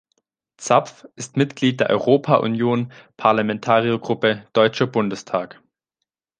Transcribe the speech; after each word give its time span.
Zapf 0.57 1.05
ist 1.15 1.37
Mitglied 1.37 1.79
der 1.79 1.91
Europa-Union 1.91 2.91
Parlamentariergruppe 3.17 4.47
Deutscher 4.51 4.87
Bundestag. 4.87 5.61